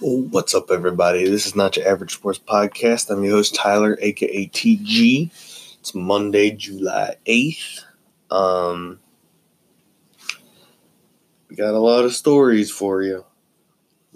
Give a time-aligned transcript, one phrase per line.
[0.00, 1.28] What's up, everybody?
[1.28, 3.10] This is not your average sports podcast.
[3.10, 5.26] I'm your host, Tyler, aka TG.
[5.80, 7.80] It's Monday, July 8th.
[8.30, 9.00] Um,
[11.50, 13.24] we got a lot of stories for you.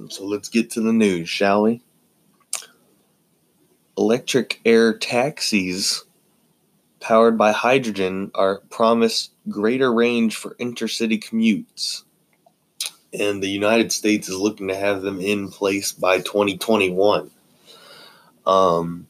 [0.09, 1.83] So let's get to the news, shall we?
[3.99, 6.05] Electric air taxis
[7.01, 12.05] powered by hydrogen are promised greater range for intercity commutes
[13.13, 17.31] and the United States is looking to have them in place by 2021.
[18.47, 19.07] Um,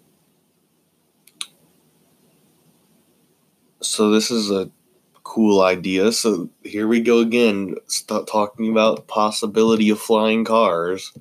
[3.81, 4.71] so this is a
[5.23, 6.13] cool idea.
[6.13, 11.13] So here we go again, start talking about possibility of flying cars.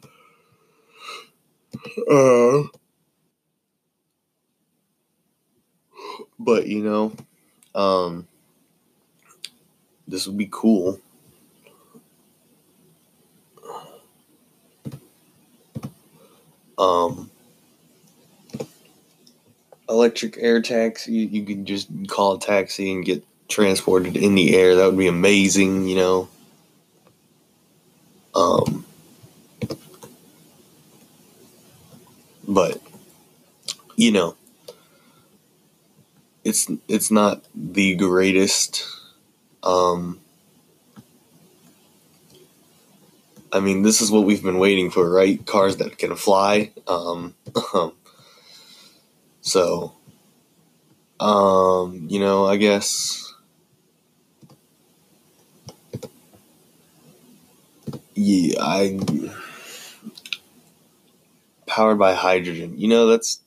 [2.09, 2.63] Uh,
[6.39, 7.13] but you know,
[7.75, 8.27] um,
[10.07, 10.99] this would be cool.
[16.81, 17.29] Um,
[19.87, 21.13] electric air taxi.
[21.13, 24.75] You can just call a taxi and get transported in the air.
[24.75, 26.29] That would be amazing, you know.
[28.33, 28.85] Um,
[32.47, 32.81] but
[33.95, 34.35] you know,
[36.43, 38.87] it's it's not the greatest.
[39.63, 40.19] Um,
[43.53, 45.45] I mean, this is what we've been waiting for, right?
[45.45, 46.71] Cars that can fly.
[46.87, 47.35] Um,
[49.41, 49.93] so,
[51.19, 53.33] um, you know, I guess.
[58.13, 58.99] Yeah, I.
[61.65, 62.77] Powered by hydrogen.
[62.77, 63.41] You know, that's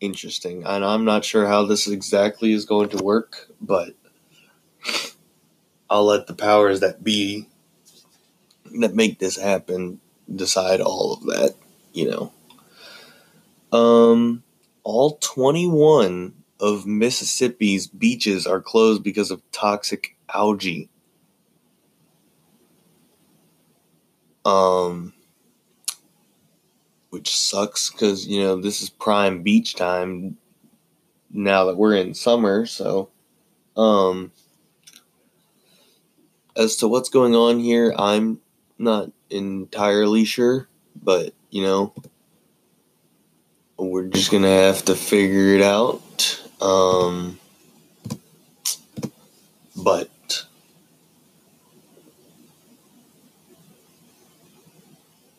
[0.00, 0.64] interesting.
[0.66, 3.94] And I'm not sure how this exactly is going to work, but
[5.88, 7.46] I'll let the powers that be
[8.80, 10.00] that make this happen
[10.34, 11.54] decide all of that,
[11.92, 12.32] you know.
[13.76, 14.42] Um,
[14.84, 20.88] all 21 of Mississippi's beaches are closed because of toxic algae.
[24.44, 25.12] Um,
[27.10, 30.36] which sucks because, you know, this is prime beach time
[31.30, 33.08] now that we're in summer, so,
[33.76, 34.32] um,
[36.56, 38.41] as to what's going on here, I'm
[38.82, 40.68] not entirely sure,
[41.00, 41.94] but you know,
[43.78, 46.02] we're just gonna have to figure it out.
[46.60, 47.38] Um,
[49.76, 50.46] but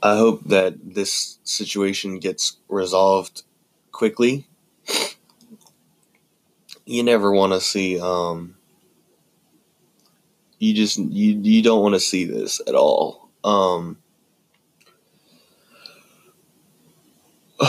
[0.01, 3.43] I hope that this situation gets resolved
[3.91, 4.47] quickly.
[6.85, 8.55] You never want to see um,
[10.59, 13.97] you just you you don't want to see this at all um,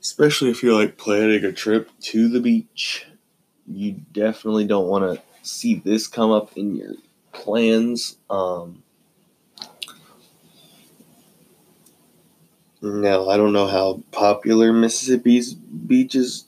[0.00, 3.06] especially if you're like planning a trip to the beach,
[3.66, 6.94] you definitely don't want to see this come up in your
[7.32, 8.16] plans.
[8.30, 8.82] Um,
[12.82, 16.46] now, I don't know how popular Mississippi's beaches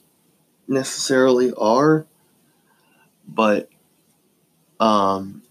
[0.67, 2.05] necessarily are,
[3.27, 3.69] but
[4.79, 5.41] um,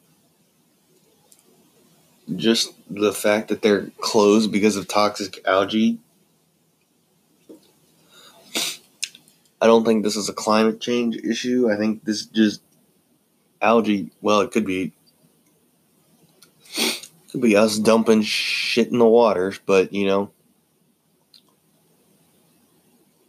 [2.36, 5.98] just the fact that they're closed because of toxic algae.
[9.60, 11.68] I don't think this is a climate change issue.
[11.68, 12.62] I think this just
[13.60, 14.12] algae.
[14.20, 14.92] Well, it could be.
[17.32, 20.30] Could be us dumping shit in the waters, but you know.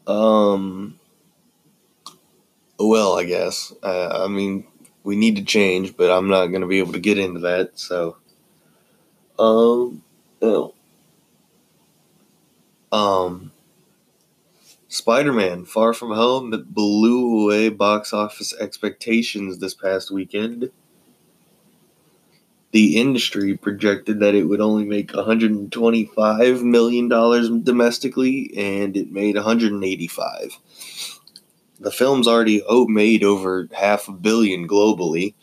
[0.05, 0.99] Um.
[2.77, 3.73] Well, I guess.
[3.81, 4.65] I mean,
[5.03, 7.79] we need to change, but I'm not going to be able to get into that,
[7.79, 8.17] so.
[9.39, 10.03] Um.
[12.91, 13.51] Um,
[14.87, 20.71] Spider Man Far From Home blew away box office expectations this past weekend.
[22.71, 30.59] The industry projected that it would only make $125 million domestically, and it made 185
[31.79, 35.35] The film's already made over half a billion globally.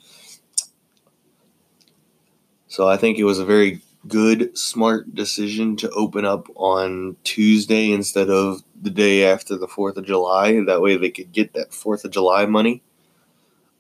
[2.69, 7.93] So I think it was a very good, smart decision to open up on Tuesday
[7.93, 10.61] instead of the day after the 4th of July.
[10.65, 12.83] That way they could get that 4th of July money.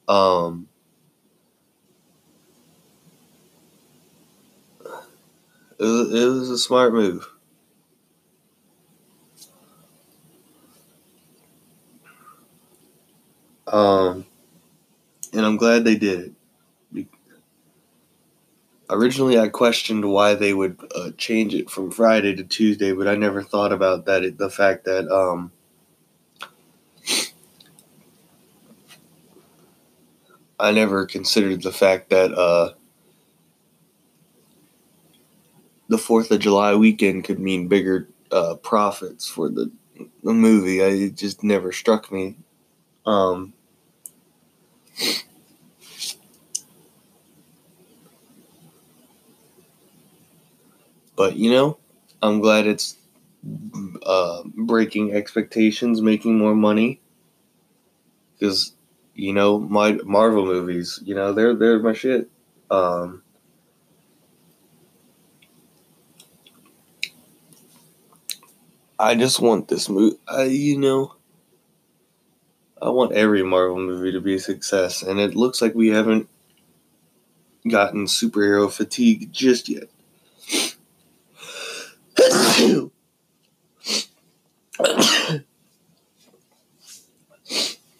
[0.08, 0.68] Um,
[5.78, 7.28] it was, it a smart move.
[13.66, 14.24] Um,
[15.32, 16.35] and I'm glad they did it.
[18.90, 23.14] Originally I questioned why they would uh, change it from Friday to Tuesday, but I
[23.14, 24.38] never thought about that.
[24.38, 25.52] The fact that um,
[30.58, 32.72] I never considered the fact that uh,
[35.88, 39.70] the Fourth of July weekend could mean bigger uh, profits for the
[40.22, 40.82] the movie.
[40.82, 42.36] I, it just never struck me.
[43.06, 43.54] Um,
[51.16, 51.78] but you know,
[52.22, 52.96] I'm glad it's
[54.04, 57.00] uh, breaking expectations, making more money.
[58.38, 58.74] Because
[59.14, 62.30] you know, my Marvel movies, you know, they're they're my shit.
[62.70, 63.22] Um,
[68.98, 70.16] I just want this movie.
[70.28, 71.14] I, you know,
[72.80, 76.28] I want every Marvel movie to be a success, and it looks like we haven't
[77.68, 79.88] gotten superhero fatigue just yet.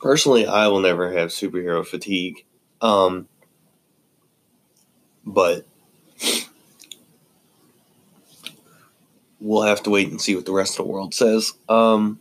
[0.01, 2.45] Personally, I will never have superhero fatigue.
[2.81, 3.29] Um,
[5.25, 5.67] but
[9.41, 11.53] we'll have to wait and see what the rest of the world says.
[11.69, 12.21] Um,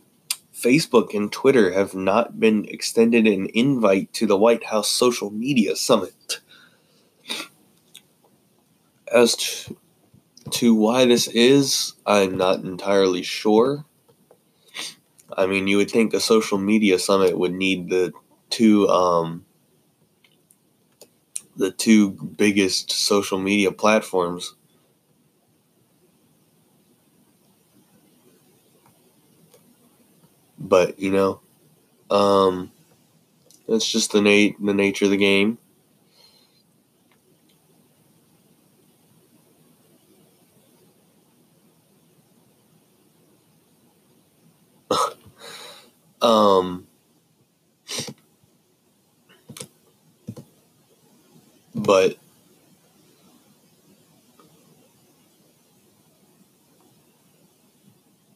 [0.52, 5.76] Facebook and Twitter have not been extended an invite to the White House social media
[5.76, 6.40] summit.
[9.12, 9.76] As to,
[10.50, 13.85] to why this is, I'm not entirely sure.
[15.32, 18.12] I mean, you would think a social media summit would need the
[18.50, 19.44] two um,
[21.56, 24.54] the two biggest social media platforms
[30.58, 31.40] but you know,
[32.10, 32.72] um,
[33.68, 35.58] that's just the nat- the nature of the game.
[46.22, 46.86] Um,
[51.74, 52.16] but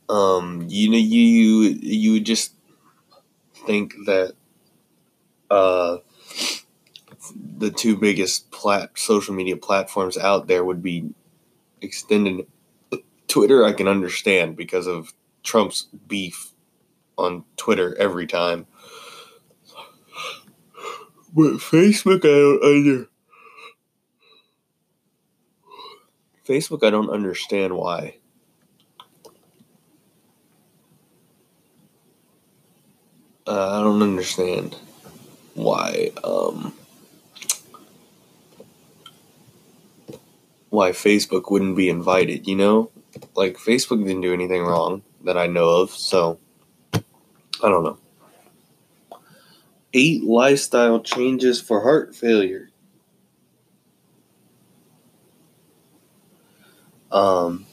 [0.09, 2.53] um, you know, you you would just
[3.67, 4.35] think that
[5.51, 5.99] uh,
[7.59, 11.11] the two biggest plat- social media platforms out there would be
[11.81, 12.47] extended.
[13.29, 16.53] Twitter, I can understand because of Trump's beef
[17.21, 18.67] on Twitter every time.
[21.33, 23.07] But Facebook, I don't under.
[26.47, 28.17] Facebook, I don't understand why.
[33.47, 34.77] Uh, I don't understand
[35.55, 36.73] why um,
[40.69, 42.49] why Facebook wouldn't be invited.
[42.49, 42.91] You know,
[43.35, 46.39] like Facebook didn't do anything wrong that I know of, so
[47.69, 47.99] don't know.
[49.93, 52.71] Eight lifestyle changes for heart failure.
[57.11, 57.67] Um,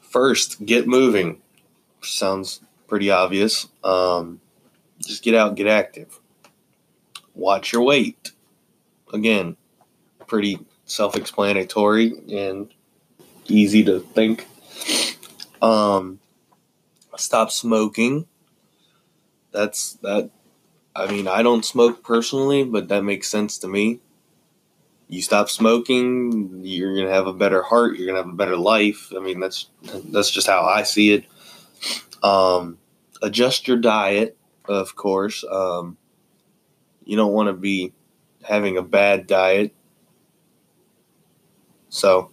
[0.00, 1.42] first, get moving.
[2.00, 3.68] Sounds pretty obvious.
[3.84, 4.40] Um,
[5.06, 6.18] just get out, get active.
[7.34, 8.32] Watch your weight.
[9.12, 9.56] Again,
[10.26, 12.72] pretty self explanatory and
[13.46, 14.46] easy to think.
[15.60, 16.20] Um,
[17.16, 18.26] stop smoking.
[19.52, 20.30] That's that.
[20.94, 24.00] I mean, I don't smoke personally, but that makes sense to me.
[25.08, 27.96] You stop smoking, you're gonna have a better heart.
[27.96, 29.12] You're gonna have a better life.
[29.16, 31.24] I mean, that's that's just how I see it.
[32.22, 32.78] Um,
[33.22, 34.36] adjust your diet,
[34.66, 35.44] of course.
[35.50, 35.96] Um,
[37.04, 37.92] you don't want to be
[38.42, 39.74] having a bad diet.
[41.88, 42.32] So,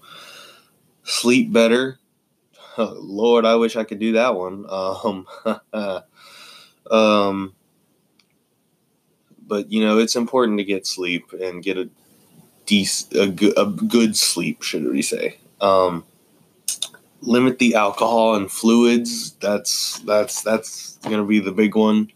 [1.03, 1.99] sleep better.
[2.77, 4.65] Lord, I wish I could do that one.
[4.69, 5.27] Um,
[6.91, 7.55] um,
[9.47, 11.89] but you know, it's important to get sleep and get a
[12.65, 15.37] decent, a good, a good sleep, should we say?
[15.61, 16.03] Um,
[17.21, 19.31] limit the alcohol and fluids.
[19.33, 22.11] That's that's that's going to be the big one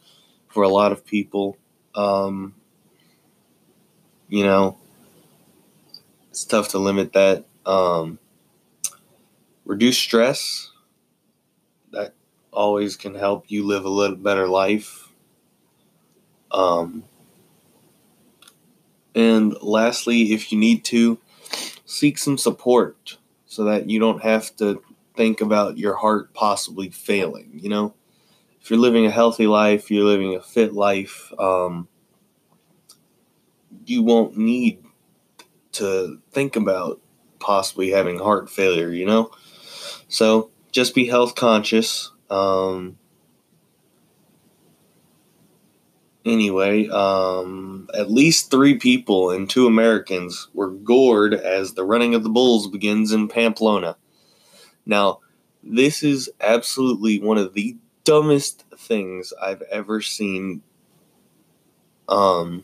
[0.47, 1.57] for a lot of people.
[1.95, 2.55] Um,
[4.27, 4.77] you know,
[6.29, 7.45] it's tough to limit that.
[7.65, 8.19] Um,
[9.65, 10.68] reduce stress.
[12.51, 15.09] Always can help you live a little better life.
[16.51, 17.03] Um,
[19.13, 21.19] and lastly, if you need to,
[21.85, 24.81] seek some support so that you don't have to
[25.15, 27.49] think about your heart possibly failing.
[27.53, 27.93] You know,
[28.61, 31.87] if you're living a healthy life, you're living a fit life, um,
[33.85, 34.83] you won't need
[35.73, 37.01] to think about
[37.39, 39.31] possibly having heart failure, you know?
[40.07, 42.11] So just be health conscious.
[42.29, 42.97] Um,
[46.25, 52.23] anyway, um, at least three people and two Americans were gored as the running of
[52.23, 53.97] the bulls begins in Pamplona.
[54.85, 55.19] Now,
[55.63, 60.61] this is absolutely one of the dumbest things I've ever seen.
[62.07, 62.63] Um,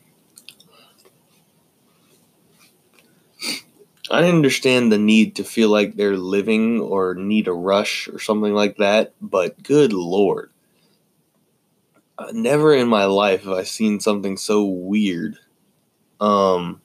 [4.12, 8.53] I understand the need to feel like they're living or need a rush or something
[8.53, 10.51] like that, but good lord.
[12.17, 15.38] Uh, never in my life have I seen something so weird.
[16.21, 16.81] Um,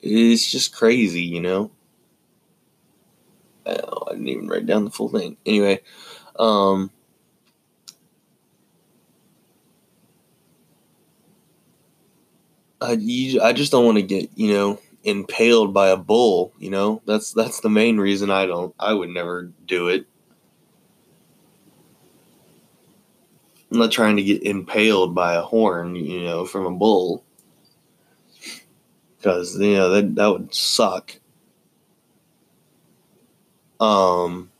[0.00, 1.70] it's just crazy, you know.
[3.66, 5.36] Oh, I didn't even write down the full thing.
[5.46, 5.80] Anyway,
[6.38, 6.90] um,
[12.80, 16.52] I you, I just don't want to get you know impaled by a bull.
[16.58, 18.74] You know that's that's the main reason I don't.
[18.78, 20.06] I would never do it.
[23.72, 27.24] I'm not trying to get impaled by a horn, you know, from a bull.
[29.16, 31.18] Because, you know, that, that would suck.
[33.80, 34.51] Um,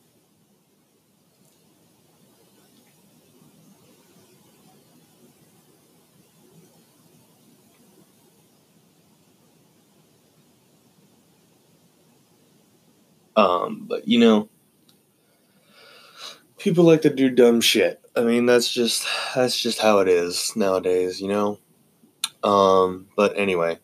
[13.42, 14.48] um, but, you know,
[16.58, 18.00] people like to do dumb shit.
[18.14, 21.58] I mean, that's just that's just how it is nowadays, you know.
[22.44, 23.78] Um, but anyway,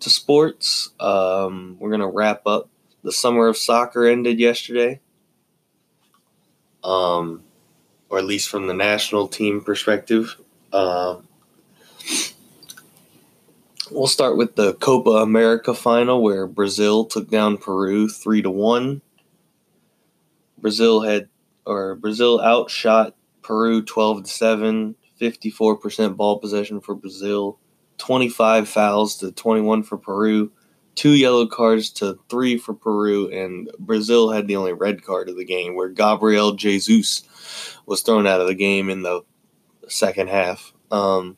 [0.00, 2.68] to sports, um, we're gonna wrap up.
[3.02, 5.00] The summer of soccer ended yesterday,
[6.84, 7.42] um,
[8.08, 10.36] or at least from the national team perspective.
[10.72, 11.26] Um,
[13.92, 19.02] we'll start with the Copa America final, where Brazil took down Peru three to one.
[20.58, 21.28] Brazil had,
[21.66, 27.58] or Brazil outshot Peru 12 to 7, 54% ball possession for Brazil,
[27.98, 30.52] 25 fouls to 21 for Peru,
[30.94, 35.36] two yellow cards to three for Peru, and Brazil had the only red card of
[35.36, 37.22] the game, where Gabriel Jesus
[37.86, 39.22] was thrown out of the game in the
[39.88, 40.72] second half.
[40.90, 41.36] Um,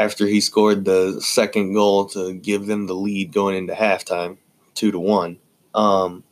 [0.00, 4.38] after he scored the second goal to give them the lead going into halftime,
[4.74, 5.38] two to one.
[5.74, 6.24] Um,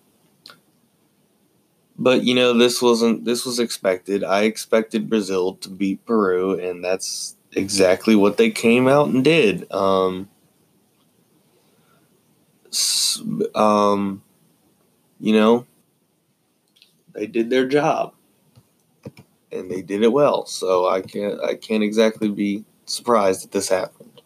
[1.99, 4.25] but you know, this wasn't this was expected.
[4.25, 9.71] I expected Brazil to beat Peru, and that's exactly what they came out and did.
[9.71, 10.31] Um,
[13.55, 14.23] um,
[15.21, 15.67] you know,
[17.13, 18.15] they did their job,
[19.53, 20.47] and they did it well.
[20.47, 24.23] So I can't I can't exactly be surprised that this happened.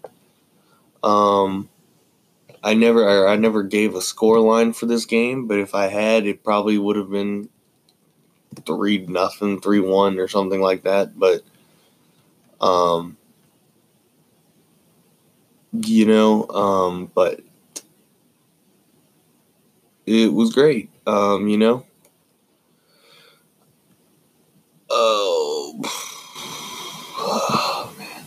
[1.02, 1.68] Um,
[2.62, 6.26] I never I never gave a score line for this game, but if I had,
[6.26, 7.48] it probably would have been
[8.66, 11.18] three nothing, three one, or something like that.
[11.18, 11.42] But
[12.60, 13.16] um,
[15.72, 17.40] you know, um, but
[20.06, 20.90] it was great.
[21.06, 21.86] Um, you know.
[24.94, 25.80] Oh,
[27.18, 28.24] oh man.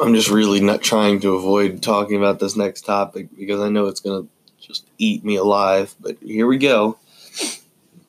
[0.00, 3.86] I'm just really not trying to avoid talking about this next topic because I know
[3.86, 4.26] it's gonna
[4.58, 5.94] just eat me alive.
[6.00, 6.98] But here we go.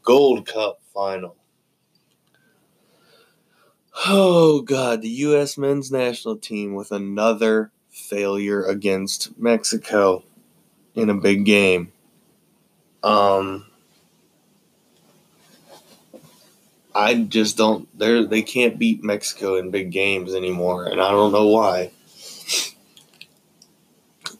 [0.03, 1.35] Gold Cup final.
[4.07, 5.57] Oh God, the U.S.
[5.57, 10.23] men's national team with another failure against Mexico
[10.95, 11.91] in a big game.
[13.03, 13.67] Um,
[16.93, 17.87] I just don't.
[17.97, 21.91] They they can't beat Mexico in big games anymore, and I don't know why.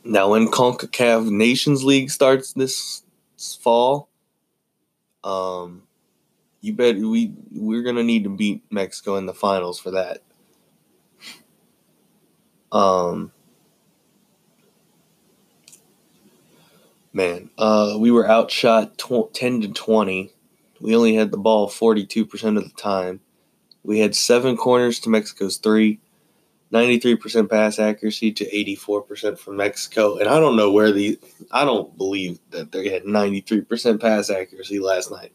[0.03, 3.03] Now, when Concacaf Nations League starts this
[3.59, 4.09] fall,
[5.23, 5.83] um,
[6.59, 10.21] you bet we we're gonna need to beat Mexico in the finals for that.
[12.71, 13.31] Um,
[17.13, 20.33] man, uh, we were outshot tw- ten to twenty.
[20.81, 23.21] We only had the ball forty two percent of the time.
[23.83, 25.99] We had seven corners to Mexico's three.
[26.71, 30.17] 93% pass accuracy to 84% from Mexico.
[30.17, 31.19] And I don't know where the
[31.51, 35.33] I don't believe that they had 93% pass accuracy last night.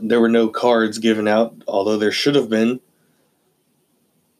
[0.00, 2.80] There were no cards given out, although there should have been.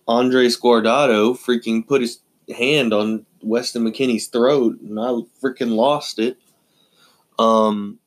[0.09, 2.21] Andres Guardado freaking put his
[2.57, 6.39] hand on Weston McKennie's throat, and I freaking lost it.
[7.39, 7.99] Um,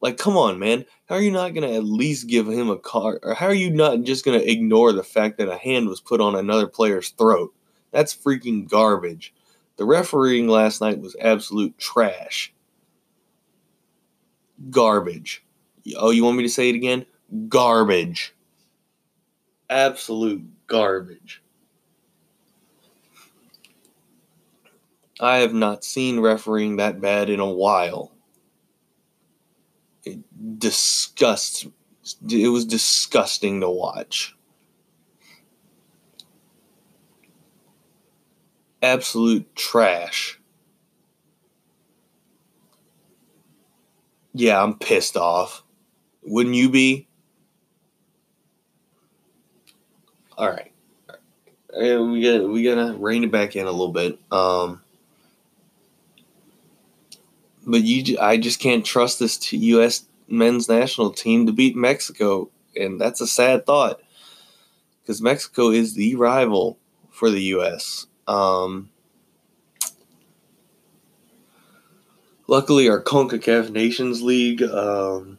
[0.00, 0.84] Like, come on, man.
[1.08, 3.20] How are you not going to at least give him a card?
[3.22, 6.00] Or how are you not just going to ignore the fact that a hand was
[6.00, 7.52] put on another player's throat?
[7.90, 9.34] That's freaking garbage.
[9.76, 12.52] The refereeing last night was absolute trash.
[14.70, 15.44] Garbage.
[15.96, 17.06] Oh, you want me to say it again?
[17.48, 18.34] Garbage.
[19.70, 21.42] Absolute garbage.
[25.20, 28.12] I have not seen refereeing that bad in a while.
[30.04, 31.66] It disgusts.
[32.28, 34.36] It was disgusting to watch.
[38.82, 40.40] Absolute trash.
[44.32, 45.64] Yeah, I'm pissed off.
[46.22, 47.08] Wouldn't you be?
[50.36, 50.70] All right.
[51.76, 54.18] we gotta we gotta rein it back in a little bit.
[54.30, 54.82] Um,
[57.68, 60.06] but you, I just can't trust this U.S.
[60.26, 64.00] men's national team to beat Mexico, and that's a sad thought
[65.02, 66.78] because Mexico is the rival
[67.10, 68.06] for the U.S.
[68.26, 68.88] Um,
[72.46, 75.38] luckily, our CONCACAF Nations League um,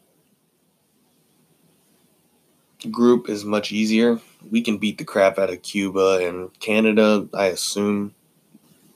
[2.91, 4.19] group is much easier.
[4.51, 7.27] We can beat the crap out of Cuba and Canada.
[7.33, 8.13] I assume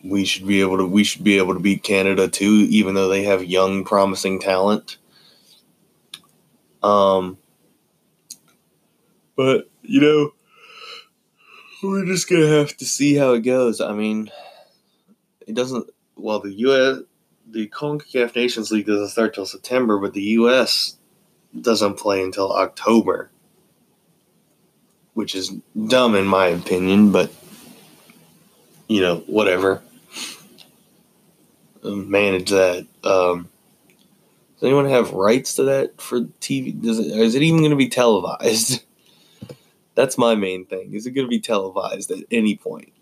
[0.04, 3.08] we should be able to we should be able to beat Canada too, even though
[3.08, 4.98] they have young, promising talent.
[6.84, 7.38] Um,
[9.38, 10.34] but you know,
[11.82, 13.80] we're just gonna have to see how it goes.
[13.80, 14.30] I mean,
[15.48, 15.90] it doesn't.
[16.18, 17.00] Well, the U.S.
[17.50, 20.98] the Concacaf Nations League doesn't start till September, but the U.S.
[21.60, 23.32] doesn't play until October,
[25.14, 25.56] which is
[25.88, 27.14] dumb in my opinion.
[27.14, 27.32] But
[28.90, 29.82] you know, whatever
[31.84, 32.88] manage that.
[33.04, 33.50] Um,
[34.56, 36.80] does anyone have rights to that for TV?
[36.80, 38.84] Does it, is it even going to be televised?
[39.96, 40.94] That's my main thing.
[40.94, 42.94] Is it going to be televised at any point?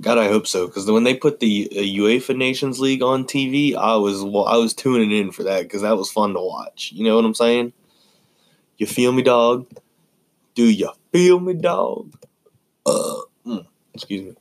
[0.00, 0.66] God, I hope so.
[0.66, 4.56] Because when they put the uh, UEFA Nations League on TV, I was well, I
[4.56, 6.92] was tuning in for that because that was fun to watch.
[6.94, 7.72] You know what I'm saying?
[8.76, 9.66] You feel me, dog?
[10.54, 12.12] Do you feel me, dog?
[12.84, 14.36] Uh, mm, excuse me.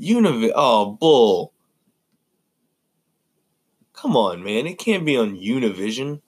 [0.00, 0.52] Univision.
[0.54, 1.52] Oh, bull.
[3.92, 4.66] Come on, man.
[4.66, 6.20] It can't be on Univision.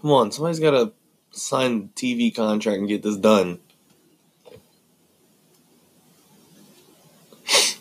[0.00, 0.92] Come on, somebody's got to
[1.32, 3.58] sign the TV contract and get this done.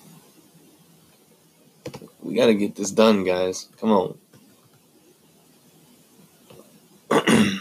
[2.22, 3.68] we got to get this done, guys.
[3.80, 4.18] Come on.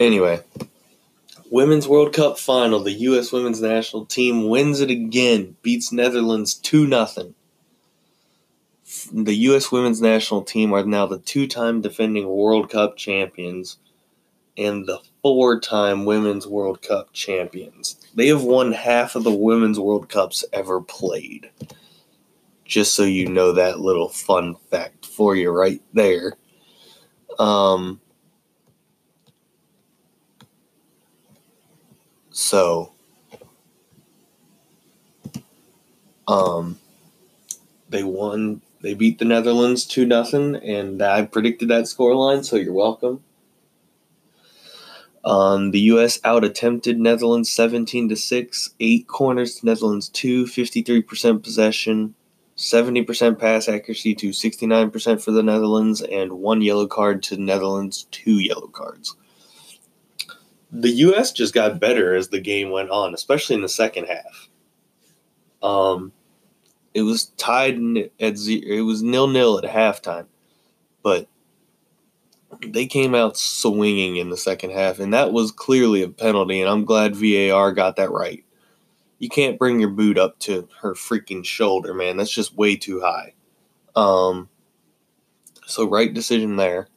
[0.00, 0.42] Anyway,
[1.50, 2.80] Women's World Cup final.
[2.80, 3.32] The U.S.
[3.32, 7.34] women's national team wins it again, beats Netherlands 2 0.
[9.12, 9.70] The U.S.
[9.70, 13.76] women's national team are now the two time defending World Cup champions
[14.56, 17.96] and the four time Women's World Cup champions.
[18.14, 21.50] They have won half of the Women's World Cups ever played.
[22.64, 26.36] Just so you know that little fun fact for you right there.
[27.38, 28.00] Um,
[32.30, 32.92] So,
[36.28, 36.78] um,
[37.88, 38.62] they won.
[38.82, 42.44] They beat the Netherlands two nothing, and I predicted that scoreline.
[42.44, 43.22] So you're welcome.
[45.22, 46.18] Um, the U.S.
[46.24, 52.14] out attempted Netherlands 17 to 6, 8 corners to Netherlands 2, 53% possession,
[52.56, 58.38] 70% pass accuracy to 69% for the Netherlands, and one yellow card to Netherlands, two
[58.38, 59.14] yellow cards
[60.72, 61.32] the U.S.
[61.32, 64.48] just got better as the game went on, especially in the second half.
[65.62, 66.12] Um,
[66.94, 67.78] it was tied
[68.18, 68.62] at zero.
[68.66, 70.26] It was nil nil at halftime,
[71.02, 71.28] but
[72.66, 76.60] they came out swinging in the second half, and that was clearly a penalty.
[76.60, 78.44] And I'm glad VAR got that right.
[79.18, 82.16] You can't bring your boot up to her freaking shoulder, man.
[82.16, 83.34] That's just way too high.
[83.94, 84.48] Um,
[85.66, 86.88] so right decision there.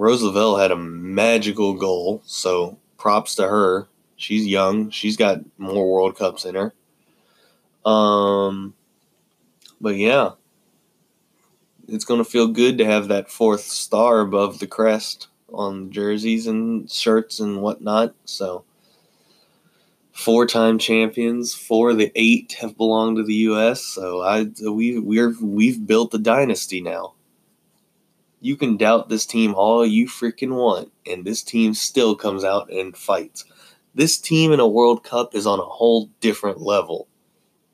[0.00, 3.86] Rose Lavelle had a magical goal, so props to her.
[4.16, 4.88] She's young.
[4.88, 6.72] She's got more World Cups in her.
[7.84, 8.72] Um,
[9.78, 10.30] but yeah,
[11.86, 16.46] it's going to feel good to have that fourth star above the crest on jerseys
[16.46, 18.14] and shirts and whatnot.
[18.24, 18.64] So,
[20.12, 23.82] four time champions, four of the eight have belonged to the U.S.
[23.82, 27.12] So I we we're we've built a dynasty now.
[28.40, 32.72] You can doubt this team all you freaking want, and this team still comes out
[32.72, 33.44] and fights.
[33.94, 37.08] This team in a World Cup is on a whole different level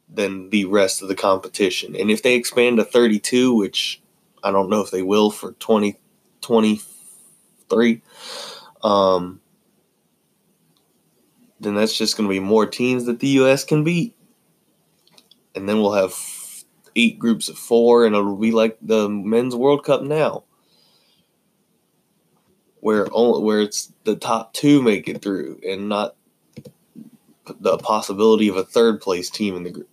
[0.09, 1.95] than the rest of the competition.
[1.95, 4.03] And if they expand to 32, which
[4.43, 8.03] I don't know if they will for 2023,
[8.83, 9.41] um,
[11.61, 13.65] then that's just going to be more teams that the U.S.
[13.65, 14.15] can beat.
[15.55, 16.15] And then we'll have
[16.95, 20.45] eight groups of four, and it'll be like the men's World Cup now,
[22.87, 26.15] where only where it's the top two make it through, and not
[27.59, 29.91] the possibility of a third place team in the group.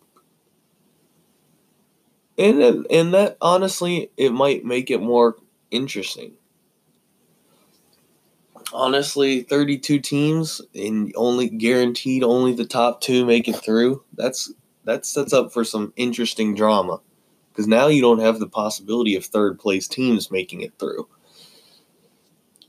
[2.38, 5.38] And and that honestly, it might make it more
[5.72, 6.34] interesting
[8.74, 14.04] honestly, 32 teams and only guaranteed only the top two make it through.
[14.14, 14.52] That's
[14.84, 17.00] that sets up for some interesting drama
[17.52, 21.08] because now you don't have the possibility of third place teams making it through.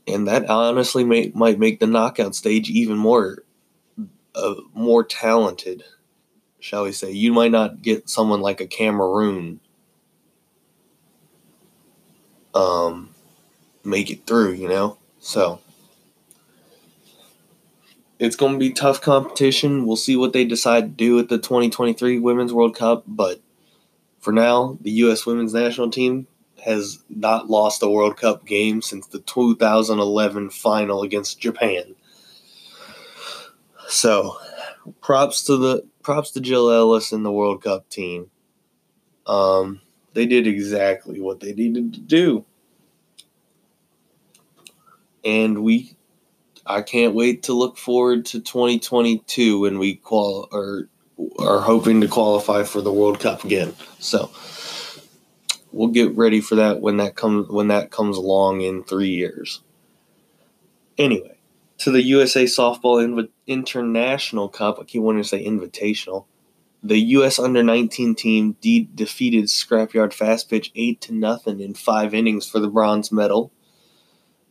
[0.07, 3.39] And that honestly may, might make the knockout stage even more
[4.35, 5.83] uh, more talented,
[6.59, 7.11] shall we say.
[7.11, 9.59] You might not get someone like a Cameroon
[12.53, 13.09] um,
[13.83, 14.97] make it through, you know?
[15.19, 15.61] So
[18.19, 19.85] it's going to be tough competition.
[19.85, 23.41] We'll see what they decide to do at the 2023 Women's World Cup, but
[24.19, 25.25] for now, the U.S.
[25.25, 26.27] Women's National Team
[26.65, 31.95] has not lost a World Cup game since the 2011 final against Japan.
[33.87, 34.37] So,
[34.99, 38.31] props to the props to Jill Ellis and the World Cup team.
[39.27, 39.81] Um,
[40.13, 42.45] they did exactly what they needed to do.
[45.23, 45.95] And we
[46.65, 50.89] I can't wait to look forward to 2022 when we qual or
[51.37, 53.73] are hoping to qualify for the World Cup again.
[53.99, 54.31] So
[55.75, 59.61] we'll get ready for that when that comes when that comes along in three years.
[60.97, 61.37] Anyway,
[61.79, 64.79] to the USA Softball International Cup.
[64.79, 66.25] I keep wanting to say invitational.
[66.81, 67.39] The U.S.
[67.39, 72.59] Under 19 team de- defeated Scrapyard Fast Pitch eight to nothing in five innings for
[72.59, 73.51] the bronze medal.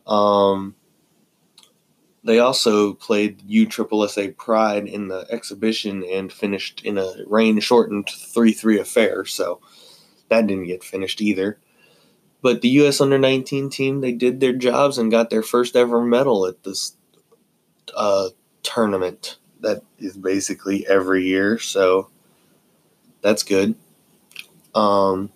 [0.05, 0.75] Um,
[2.23, 8.51] they also played USSSA Pride in the exhibition and finished in a rain shortened 3
[8.51, 9.61] 3 affair, so
[10.29, 11.59] that didn't get finished either.
[12.41, 13.01] But the U.S.
[13.01, 16.95] under 19 team, they did their jobs and got their first ever medal at this
[17.95, 18.29] uh,
[18.61, 22.09] tournament that is basically every year, so
[23.21, 23.75] that's good.
[24.75, 25.31] Um,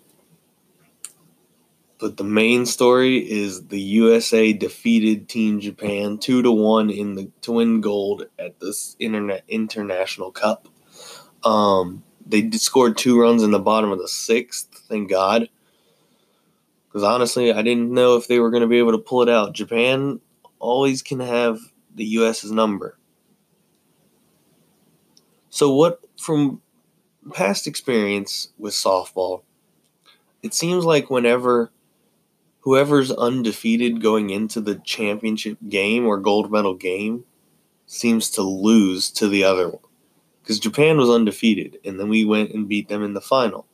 [1.98, 7.30] but the main story is the USA defeated Team Japan two to one in the
[7.42, 10.68] to win gold at this internet international cup.
[11.44, 14.69] Um, they scored two runs in the bottom of the sixth.
[14.90, 15.48] Thank God.
[16.88, 19.28] Because honestly, I didn't know if they were going to be able to pull it
[19.28, 19.54] out.
[19.54, 20.20] Japan
[20.58, 21.60] always can have
[21.94, 22.98] the US's number.
[25.48, 26.60] So, what from
[27.32, 29.42] past experience with softball,
[30.42, 31.70] it seems like whenever
[32.60, 37.24] whoever's undefeated going into the championship game or gold medal game
[37.86, 39.82] seems to lose to the other one.
[40.42, 43.66] Because Japan was undefeated, and then we went and beat them in the final.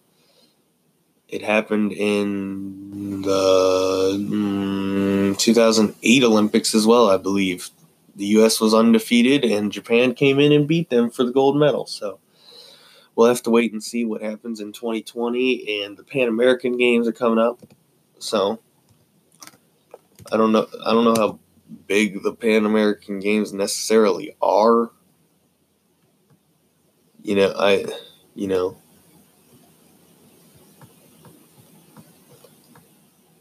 [1.29, 7.71] It happened in the mm, 2008 Olympics as well, I believe.
[8.15, 8.61] The U.S.
[8.61, 11.87] was undefeated, and Japan came in and beat them for the gold medal.
[11.87, 12.21] So
[13.15, 15.83] we'll have to wait and see what happens in 2020.
[15.83, 17.61] And the Pan American Games are coming up.
[18.19, 18.61] So
[20.31, 20.67] I don't know.
[20.85, 21.39] I don't know how
[21.87, 24.91] big the Pan American Games necessarily are.
[27.23, 27.85] You know, I,
[28.35, 28.77] you know,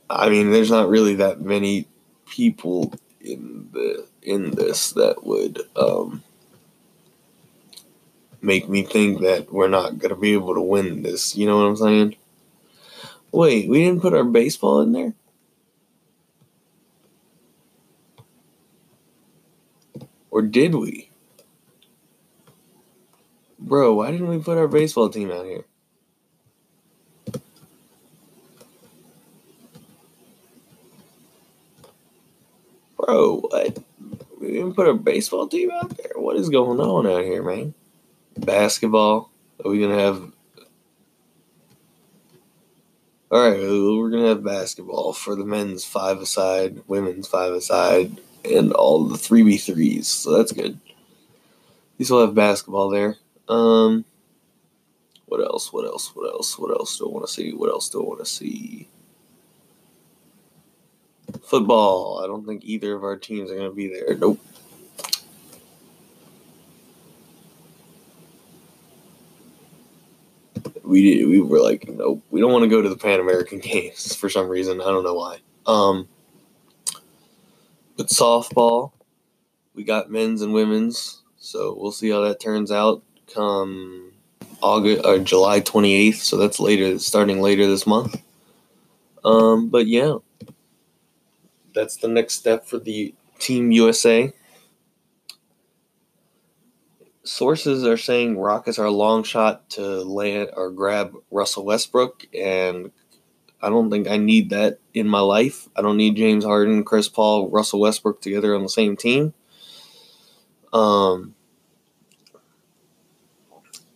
[0.09, 1.87] I mean, there's not really that many
[2.27, 6.23] people in the in this that would um,
[8.41, 11.35] make me think that we're not gonna be able to win this.
[11.35, 12.15] You know what I'm saying?
[13.31, 15.13] Wait, we didn't put our baseball in there.
[20.31, 21.09] Or did we?
[23.57, 25.65] Bro, why didn't we put our baseball team out here?
[33.05, 33.77] Bro, what?
[34.41, 36.13] We didn't put a baseball team out there?
[36.15, 37.75] What is going on out here, man?
[38.35, 39.29] Basketball?
[39.63, 40.31] Are we to have.
[43.31, 48.71] Alright, we're going to have basketball for the men's five aside, women's five aside, and
[48.71, 50.79] all the 3v3s, so that's good.
[51.97, 53.17] We still have basketball there.
[53.49, 54.05] Um,
[55.25, 55.73] what else?
[55.73, 56.15] What else?
[56.15, 56.57] What else?
[56.57, 57.51] What else do I want to see?
[57.51, 58.87] What else do I want to see?
[61.43, 62.21] Football.
[62.23, 64.15] I don't think either of our teams are going to be there.
[64.15, 64.39] Nope.
[70.83, 73.59] We did, we were like, nope, we don't want to go to the Pan American
[73.63, 74.81] Games for some reason.
[74.81, 75.39] I don't know why.
[75.65, 76.07] Um,
[77.97, 78.91] but softball,
[79.73, 84.13] we got men's and women's, so we'll see how that turns out come
[84.61, 86.15] August or July 28th.
[86.15, 88.21] So that's later, starting later this month.
[89.23, 90.17] Um, but yeah,
[91.75, 94.33] that's the next step for the Team USA.
[97.23, 102.91] Sources are saying Rockets are a long shot to land or grab Russell Westbrook, and
[103.61, 105.67] I don't think I need that in my life.
[105.75, 109.33] I don't need James Harden, Chris Paul, Russell Westbrook together on the same team.
[110.71, 111.35] Um,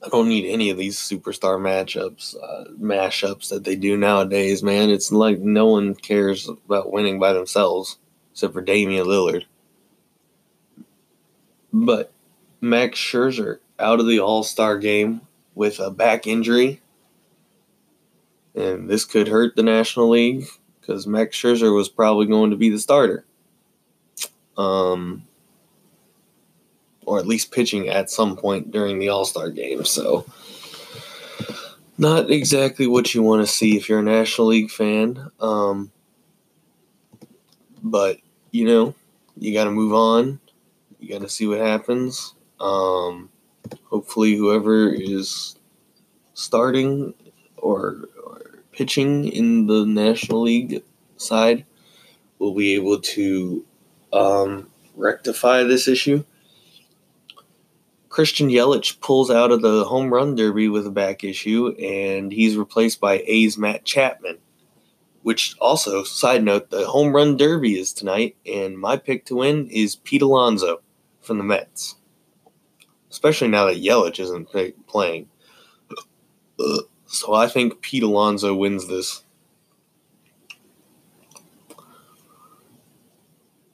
[0.03, 4.89] I don't need any of these superstar matchups, uh, mashups that they do nowadays, man.
[4.89, 7.97] It's like no one cares about winning by themselves
[8.31, 9.43] except for Damian Lillard.
[11.73, 12.13] But
[12.62, 15.21] Max Scherzer out of the All Star game
[15.53, 16.81] with a back injury.
[18.55, 20.45] And this could hurt the National League
[20.79, 23.25] because Max Scherzer was probably going to be the starter.
[24.57, 25.27] Um,
[27.09, 29.83] or at least pitching at some point during the All Star game.
[29.83, 30.27] So,
[31.97, 35.31] not exactly what you want to see if you're a National League fan.
[35.39, 35.91] Um,
[37.81, 38.19] but,
[38.51, 38.93] you know,
[39.39, 40.39] you got to move on.
[40.99, 42.35] You got to see what happens.
[42.59, 43.31] Um,
[43.85, 45.55] hopefully, whoever is
[46.35, 47.15] starting
[47.57, 50.83] or, or pitching in the National League
[51.17, 51.65] side
[52.37, 53.65] will be able to
[54.13, 56.23] um, rectify this issue.
[58.09, 62.57] Christian Yelich pulls out of the home run derby with a back issue, and he's
[62.57, 64.39] replaced by A's Matt Chapman.
[65.21, 69.67] Which also, side note, the home run derby is tonight, and my pick to win
[69.67, 70.81] is Pete Alonso
[71.21, 71.97] from the Mets.
[73.11, 74.49] Especially now that Yelich isn't
[74.87, 75.27] playing.
[77.11, 79.23] So I think Pete Alonso wins this.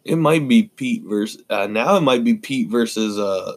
[0.05, 1.97] It might be Pete versus uh, now.
[1.97, 3.55] It might be Pete versus uh,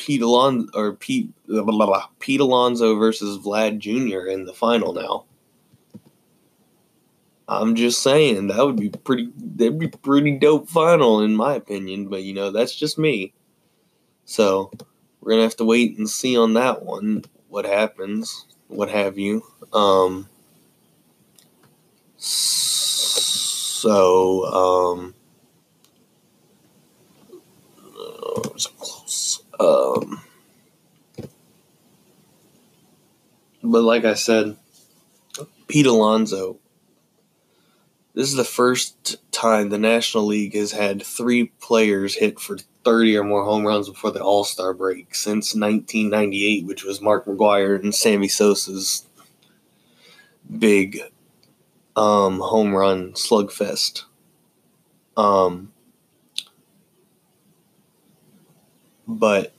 [0.00, 4.26] Pete Alonso or Pete blah, blah, blah, Pete Alonso versus Vlad Jr.
[4.26, 5.26] in the final now.
[7.46, 12.08] I'm just saying that would be pretty that'd be pretty dope final in my opinion,
[12.08, 13.34] but you know, that's just me.
[14.24, 14.70] So
[15.20, 19.44] we're gonna have to wait and see on that one what happens, what have you.
[19.74, 20.28] Um
[22.16, 23.34] so
[24.46, 25.14] um
[28.66, 28.79] close.
[29.60, 30.22] Um
[33.62, 34.56] but like I said,
[35.68, 36.58] Pete Alonso
[38.14, 43.16] this is the first time the National League has had three players hit for 30
[43.16, 47.80] or more home runs before the All Star break since 1998, which was Mark McGwire
[47.80, 49.06] and Sammy Sosa's
[50.58, 51.00] big
[51.94, 54.04] um, home run slugfest.
[55.16, 55.72] Um,
[59.18, 59.52] but,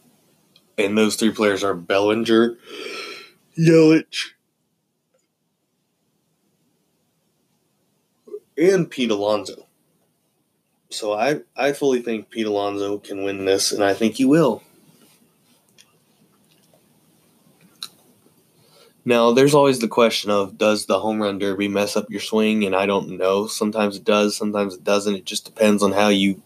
[0.77, 2.57] and those three players are Bellinger,
[3.57, 4.31] Yelich,
[8.57, 9.67] and Pete Alonso.
[10.89, 14.61] So I, I fully think Pete Alonso can win this, and I think he will.
[19.03, 22.63] Now, there's always the question of does the home run derby mess up your swing?
[22.63, 23.47] And I don't know.
[23.47, 25.15] Sometimes it does, sometimes it doesn't.
[25.15, 26.41] It just depends on how you.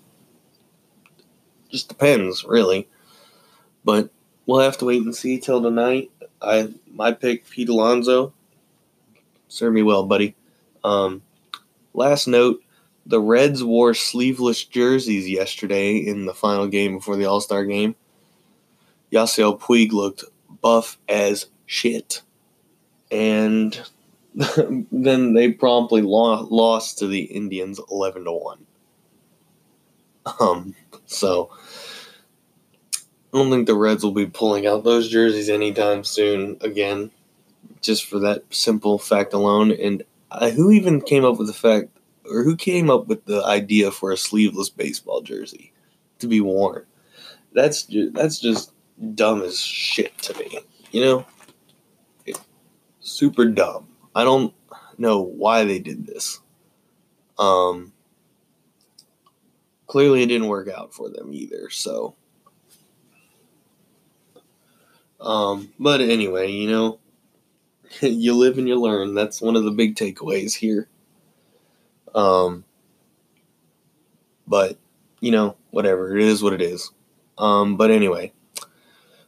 [1.69, 2.87] Just depends, really.
[3.85, 4.09] But
[4.45, 6.11] we'll have to wait and see till tonight.
[6.41, 8.33] I my pick Pete Alonso.
[9.47, 10.35] Serve me well, buddy.
[10.83, 11.21] Um,
[11.93, 12.61] last note:
[13.05, 17.95] the Reds wore sleeveless jerseys yesterday in the final game before the All Star game.
[19.13, 20.25] Yasiel Puig looked
[20.61, 22.21] buff as shit
[23.11, 23.81] and
[24.91, 28.65] then they promptly lo- lost to the Indians 11 to 1.
[30.39, 31.51] Um, so
[33.35, 37.11] I don't think the Reds will be pulling out those jerseys anytime soon again,
[37.81, 39.71] just for that simple fact alone.
[39.71, 41.89] And uh, who even came up with the fact,
[42.29, 45.73] or who came up with the idea for a sleeveless baseball jersey
[46.19, 46.85] to be worn?
[47.53, 48.71] That's just, that's just
[49.13, 50.59] dumb as shit to me,
[50.91, 51.25] you know
[53.05, 53.87] super dumb.
[54.13, 54.53] I don't
[54.97, 56.39] know why they did this.
[57.37, 57.93] Um,
[59.87, 61.69] clearly, it didn't work out for them either.
[61.69, 62.15] So,
[65.25, 66.99] um, but anyway, you know,
[68.01, 69.15] you live and you learn.
[69.15, 70.87] That's one of the big takeaways here.
[72.13, 72.63] Um,
[74.47, 74.77] but,
[75.19, 76.15] you know, whatever.
[76.15, 76.91] It is what it is.
[77.37, 78.31] Um, but anyway,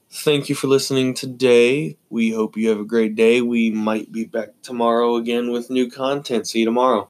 [0.10, 1.97] thank you for listening today.
[2.10, 3.41] We hope you have a great day.
[3.41, 6.47] We might be back tomorrow again with new content.
[6.47, 7.05] See you tomorrow.